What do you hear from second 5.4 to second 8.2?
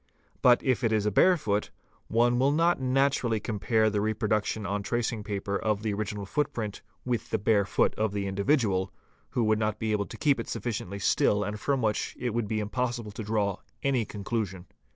of the original footprint with the bare foot of